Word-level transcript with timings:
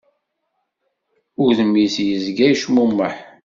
Udem-is 1.45 1.95
yezga 2.07 2.47
yecmumeḥ. 2.49 3.15